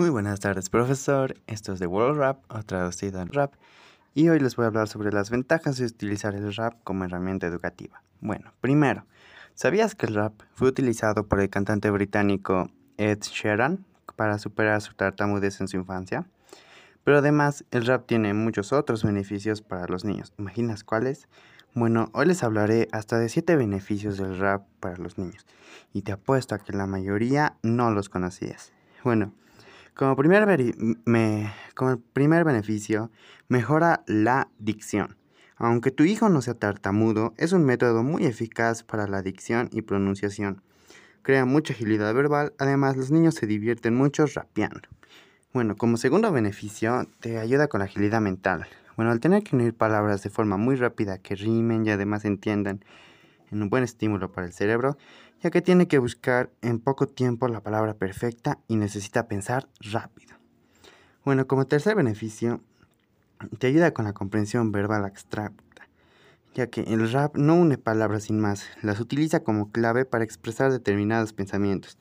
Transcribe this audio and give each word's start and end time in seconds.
Muy 0.00 0.08
buenas 0.08 0.40
tardes, 0.40 0.70
profesor. 0.70 1.34
Esto 1.46 1.74
es 1.74 1.78
de 1.78 1.86
World 1.86 2.18
Rap, 2.18 2.38
o 2.48 2.62
traducido 2.62 3.20
en 3.20 3.30
rap, 3.34 3.52
y 4.14 4.30
hoy 4.30 4.40
les 4.40 4.56
voy 4.56 4.64
a 4.64 4.68
hablar 4.68 4.88
sobre 4.88 5.12
las 5.12 5.28
ventajas 5.28 5.76
de 5.76 5.84
utilizar 5.84 6.34
el 6.34 6.54
rap 6.54 6.72
como 6.84 7.04
herramienta 7.04 7.46
educativa. 7.46 8.02
Bueno, 8.22 8.50
primero, 8.62 9.04
¿sabías 9.54 9.94
que 9.94 10.06
el 10.06 10.14
rap 10.14 10.32
fue 10.54 10.68
utilizado 10.68 11.26
por 11.26 11.38
el 11.38 11.50
cantante 11.50 11.90
británico 11.90 12.70
Ed 12.96 13.18
Sheeran 13.20 13.84
para 14.16 14.38
superar 14.38 14.80
su 14.80 14.94
tartamudez 14.94 15.60
en 15.60 15.68
su 15.68 15.76
infancia? 15.76 16.26
Pero 17.04 17.18
además, 17.18 17.66
el 17.70 17.84
rap 17.84 18.06
tiene 18.06 18.32
muchos 18.32 18.72
otros 18.72 19.04
beneficios 19.04 19.60
para 19.60 19.86
los 19.86 20.06
niños. 20.06 20.32
¿Imaginas 20.38 20.82
cuáles? 20.82 21.28
Bueno, 21.74 22.08
hoy 22.14 22.24
les 22.24 22.42
hablaré 22.42 22.88
hasta 22.92 23.18
de 23.18 23.28
7 23.28 23.54
beneficios 23.54 24.16
del 24.16 24.38
rap 24.38 24.66
para 24.80 24.96
los 24.96 25.18
niños. 25.18 25.44
Y 25.92 26.00
te 26.00 26.12
apuesto 26.12 26.54
a 26.54 26.58
que 26.58 26.72
la 26.72 26.86
mayoría 26.86 27.58
no 27.62 27.90
los 27.90 28.08
conocías. 28.08 28.72
Bueno, 29.04 29.34
como 30.00 30.16
primer, 30.16 30.46
me 31.04 31.52
como 31.74 31.98
primer 32.14 32.42
beneficio, 32.42 33.10
mejora 33.48 34.02
la 34.06 34.48
dicción. 34.58 35.18
Aunque 35.56 35.90
tu 35.90 36.04
hijo 36.04 36.30
no 36.30 36.40
sea 36.40 36.54
tartamudo, 36.54 37.34
es 37.36 37.52
un 37.52 37.66
método 37.66 38.02
muy 38.02 38.24
eficaz 38.24 38.82
para 38.82 39.06
la 39.06 39.20
dicción 39.20 39.68
y 39.72 39.82
pronunciación. 39.82 40.62
Crea 41.20 41.44
mucha 41.44 41.74
agilidad 41.74 42.14
verbal, 42.14 42.54
además 42.56 42.96
los 42.96 43.10
niños 43.10 43.34
se 43.34 43.46
divierten 43.46 43.94
mucho 43.94 44.24
rapeando. 44.24 44.88
Bueno, 45.52 45.76
como 45.76 45.98
segundo 45.98 46.32
beneficio, 46.32 47.06
te 47.20 47.36
ayuda 47.36 47.68
con 47.68 47.80
la 47.80 47.84
agilidad 47.84 48.22
mental. 48.22 48.66
Bueno, 48.96 49.10
al 49.12 49.20
tener 49.20 49.42
que 49.42 49.54
unir 49.54 49.74
palabras 49.74 50.22
de 50.22 50.30
forma 50.30 50.56
muy 50.56 50.76
rápida 50.76 51.18
que 51.18 51.34
rimen 51.34 51.84
y 51.84 51.90
además 51.90 52.24
entiendan, 52.24 52.82
en 53.50 53.62
un 53.62 53.70
buen 53.70 53.84
estímulo 53.84 54.32
para 54.32 54.46
el 54.46 54.52
cerebro, 54.52 54.96
ya 55.42 55.50
que 55.50 55.62
tiene 55.62 55.88
que 55.88 55.98
buscar 55.98 56.50
en 56.62 56.78
poco 56.78 57.06
tiempo 57.06 57.48
la 57.48 57.62
palabra 57.62 57.94
perfecta 57.94 58.58
y 58.68 58.76
necesita 58.76 59.26
pensar 59.26 59.68
rápido. 59.80 60.36
Bueno, 61.24 61.46
como 61.46 61.66
tercer 61.66 61.94
beneficio, 61.94 62.60
te 63.58 63.66
ayuda 63.66 63.92
con 63.92 64.04
la 64.04 64.12
comprensión 64.12 64.72
verbal 64.72 65.04
abstracta, 65.04 65.88
ya 66.54 66.68
que 66.68 66.82
el 66.82 67.10
rap 67.10 67.36
no 67.36 67.54
une 67.54 67.78
palabras 67.78 68.24
sin 68.24 68.38
más, 68.38 68.66
las 68.82 69.00
utiliza 69.00 69.40
como 69.40 69.70
clave 69.70 70.04
para 70.04 70.24
expresar 70.24 70.70
determinados 70.72 71.32
pensamientos 71.32 71.98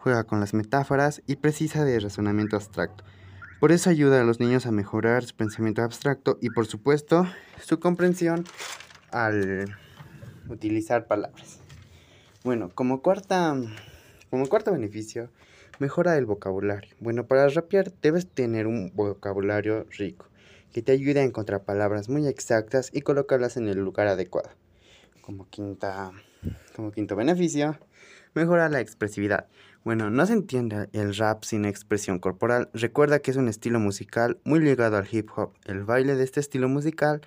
juega 0.00 0.24
con 0.24 0.40
las 0.40 0.54
metáforas 0.54 1.22
y 1.26 1.36
precisa 1.36 1.84
de 1.84 2.00
razonamiento 2.00 2.56
abstracto. 2.56 3.04
Por 3.60 3.72
eso 3.72 3.90
ayuda 3.90 4.20
a 4.20 4.24
los 4.24 4.40
niños 4.40 4.66
a 4.66 4.72
mejorar 4.72 5.24
su 5.24 5.36
pensamiento 5.36 5.82
abstracto 5.82 6.38
y 6.40 6.50
por 6.50 6.66
supuesto 6.66 7.26
su 7.62 7.78
comprensión 7.78 8.44
al 9.12 9.76
utilizar 10.50 11.06
palabras. 11.06 11.60
Bueno, 12.44 12.70
como 12.74 13.02
cuarta 13.02 13.56
como 14.30 14.48
cuarto 14.48 14.72
beneficio, 14.72 15.28
mejora 15.78 16.16
el 16.16 16.24
vocabulario. 16.24 16.94
Bueno, 17.00 17.26
para 17.26 17.48
rapear 17.48 17.92
debes 18.00 18.26
tener 18.28 18.66
un 18.66 18.92
vocabulario 18.94 19.86
rico 19.98 20.26
que 20.72 20.82
te 20.82 20.92
ayude 20.92 21.20
a 21.20 21.24
encontrar 21.24 21.64
palabras 21.64 22.08
muy 22.08 22.26
exactas 22.28 22.90
y 22.92 23.00
colocarlas 23.00 23.56
en 23.56 23.68
el 23.68 23.78
lugar 23.78 24.06
adecuado. 24.06 24.50
Como 25.20 25.48
quinta 25.48 26.12
como 26.74 26.92
quinto 26.92 27.16
beneficio, 27.16 27.78
mejora 28.34 28.68
la 28.68 28.80
expresividad. 28.80 29.48
Bueno, 29.84 30.10
no 30.10 30.26
se 30.26 30.34
entiende 30.34 30.88
el 30.92 31.16
rap 31.16 31.42
sin 31.44 31.64
expresión 31.64 32.18
corporal. 32.18 32.68
Recuerda 32.72 33.20
que 33.20 33.30
es 33.30 33.36
un 33.36 33.48
estilo 33.48 33.80
musical 33.80 34.38
muy 34.44 34.60
ligado 34.60 34.96
al 34.96 35.08
hip 35.10 35.28
hop. 35.34 35.52
El 35.64 35.84
baile 35.84 36.14
de 36.14 36.24
este 36.24 36.40
estilo 36.40 36.68
musical 36.68 37.20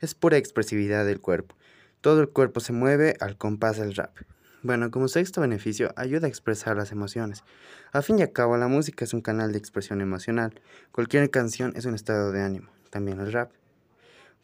es 0.00 0.14
pura 0.14 0.36
expresividad 0.36 1.06
del 1.06 1.20
cuerpo. 1.20 1.54
Todo 2.00 2.20
el 2.20 2.28
cuerpo 2.28 2.60
se 2.60 2.72
mueve 2.72 3.16
al 3.20 3.36
compás 3.36 3.78
del 3.78 3.94
rap. 3.94 4.16
Bueno, 4.62 4.90
como 4.90 5.08
sexto 5.08 5.40
beneficio, 5.40 5.92
ayuda 5.96 6.26
a 6.26 6.30
expresar 6.30 6.76
las 6.76 6.92
emociones. 6.92 7.44
A 7.92 8.02
fin 8.02 8.18
y 8.18 8.22
a 8.22 8.32
cabo, 8.32 8.56
la 8.56 8.68
música 8.68 9.04
es 9.04 9.14
un 9.14 9.22
canal 9.22 9.52
de 9.52 9.58
expresión 9.58 10.00
emocional. 10.00 10.60
Cualquier 10.92 11.30
canción 11.30 11.72
es 11.76 11.86
un 11.86 11.94
estado 11.94 12.32
de 12.32 12.42
ánimo. 12.42 12.70
También 12.90 13.20
el 13.20 13.32
rap. 13.32 13.52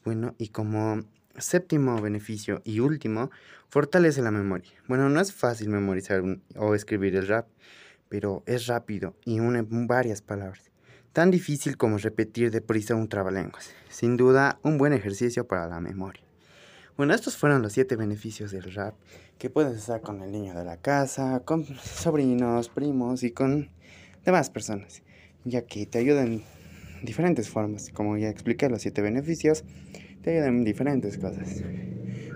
Bueno, 0.04 0.34
y 0.38 0.48
como 0.48 1.02
Séptimo 1.38 2.00
beneficio 2.00 2.62
y 2.64 2.80
último, 2.80 3.30
fortalece 3.68 4.22
la 4.22 4.30
memoria. 4.30 4.70
Bueno, 4.88 5.10
no 5.10 5.20
es 5.20 5.34
fácil 5.34 5.68
memorizar 5.68 6.22
o 6.56 6.74
escribir 6.74 7.14
el 7.14 7.28
rap, 7.28 7.46
pero 8.08 8.42
es 8.46 8.66
rápido 8.66 9.14
y 9.24 9.40
une 9.40 9.66
varias 9.68 10.22
palabras. 10.22 10.70
Tan 11.12 11.30
difícil 11.30 11.76
como 11.76 11.98
repetir 11.98 12.50
deprisa 12.50 12.94
un 12.94 13.08
trabalenguas. 13.08 13.74
Sin 13.90 14.16
duda, 14.16 14.58
un 14.62 14.78
buen 14.78 14.92
ejercicio 14.92 15.46
para 15.46 15.66
la 15.66 15.80
memoria. 15.80 16.25
Bueno, 16.96 17.12
estos 17.12 17.36
fueron 17.36 17.60
los 17.60 17.74
siete 17.74 17.94
beneficios 17.94 18.50
del 18.52 18.72
rap 18.72 18.94
que 19.38 19.50
puedes 19.50 19.76
usar 19.76 20.00
con 20.00 20.22
el 20.22 20.32
niño 20.32 20.54
de 20.54 20.64
la 20.64 20.78
casa, 20.78 21.42
con 21.44 21.66
sobrinos, 21.76 22.70
primos 22.70 23.22
y 23.22 23.32
con 23.32 23.68
demás 24.24 24.48
personas, 24.48 25.02
ya 25.44 25.66
que 25.66 25.84
te 25.84 25.98
ayudan 25.98 26.42
en 26.98 27.04
diferentes 27.04 27.50
formas. 27.50 27.90
Como 27.92 28.16
ya 28.16 28.30
expliqué 28.30 28.70
los 28.70 28.80
siete 28.80 29.02
beneficios, 29.02 29.62
te 30.22 30.30
ayudan 30.30 30.56
en 30.56 30.64
diferentes 30.64 31.18
cosas. 31.18 31.62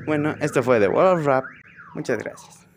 Bueno, 0.04 0.34
esto 0.42 0.62
fue 0.62 0.78
The 0.78 0.88
World 0.88 1.24
Rap. 1.24 1.44
Muchas 1.94 2.18
gracias. 2.18 2.69